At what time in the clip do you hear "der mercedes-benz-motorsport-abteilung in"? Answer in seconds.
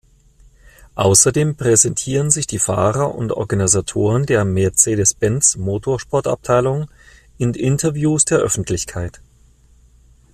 4.25-7.53